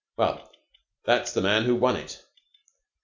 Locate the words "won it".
1.75-2.25